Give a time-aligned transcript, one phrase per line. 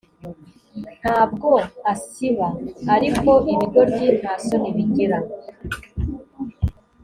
[0.99, 1.49] ntabwo
[1.93, 2.47] asiba
[2.95, 5.17] ariko ibigoryi nta soni bigira